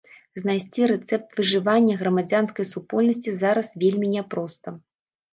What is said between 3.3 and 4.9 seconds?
зараз вельмі няпроста.